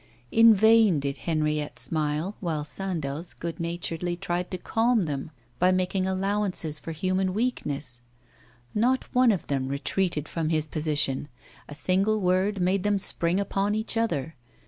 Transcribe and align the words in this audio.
In 0.31 0.55
vain 0.55 0.99
did 0.99 1.15
Henriette 1.17 1.77
smile, 1.77 2.35
while 2.39 2.63
Sandoz 2.63 3.35
good 3.35 3.59
naturedly 3.59 4.15
tried 4.17 4.49
to 4.49 4.57
calm 4.57 5.05
them 5.05 5.29
by 5.59 5.71
making 5.71 6.07
allowances 6.07 6.79
for 6.79 6.91
human 6.91 7.35
weakness. 7.35 8.01
Not 8.73 9.13
one 9.13 9.31
of 9.31 9.45
them 9.45 9.67
retreated 9.67 10.27
from 10.27 10.49
his 10.49 10.67
position; 10.67 11.27
a 11.69 11.75
single 11.75 12.19
word 12.19 12.59
made 12.59 12.81
them 12.81 12.97
spring 12.97 13.39
upon 13.39 13.75
each 13.75 13.95
other. 13.95 14.35